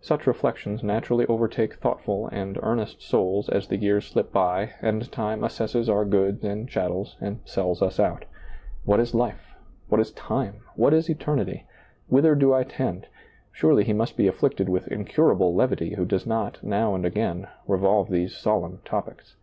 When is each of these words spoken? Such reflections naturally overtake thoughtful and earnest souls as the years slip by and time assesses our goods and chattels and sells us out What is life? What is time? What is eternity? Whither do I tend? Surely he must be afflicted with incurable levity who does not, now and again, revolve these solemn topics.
Such 0.00 0.26
reflections 0.26 0.82
naturally 0.82 1.26
overtake 1.26 1.74
thoughtful 1.74 2.26
and 2.28 2.58
earnest 2.62 3.02
souls 3.02 3.50
as 3.50 3.68
the 3.68 3.76
years 3.76 4.06
slip 4.06 4.32
by 4.32 4.70
and 4.80 5.12
time 5.12 5.40
assesses 5.40 5.90
our 5.90 6.06
goods 6.06 6.42
and 6.42 6.66
chattels 6.66 7.16
and 7.20 7.40
sells 7.44 7.82
us 7.82 8.00
out 8.00 8.24
What 8.86 8.98
is 8.98 9.14
life? 9.14 9.56
What 9.90 10.00
is 10.00 10.10
time? 10.12 10.60
What 10.74 10.94
is 10.94 11.10
eternity? 11.10 11.66
Whither 12.06 12.34
do 12.34 12.54
I 12.54 12.64
tend? 12.64 13.08
Surely 13.52 13.84
he 13.84 13.92
must 13.92 14.16
be 14.16 14.26
afflicted 14.26 14.70
with 14.70 14.88
incurable 14.88 15.54
levity 15.54 15.96
who 15.96 16.06
does 16.06 16.24
not, 16.26 16.64
now 16.64 16.94
and 16.94 17.04
again, 17.04 17.46
revolve 17.66 18.08
these 18.08 18.34
solemn 18.34 18.80
topics. 18.86 19.36